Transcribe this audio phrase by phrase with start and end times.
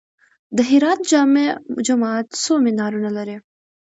[0.55, 1.45] د هرات جامع
[1.87, 3.37] جومات څو منارونه لري؟